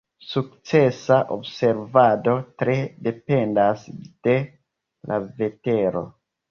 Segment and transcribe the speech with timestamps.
[0.27, 2.79] Sukcesa observado tre
[3.11, 3.87] dependas
[4.29, 4.37] de
[5.13, 6.07] la vetero.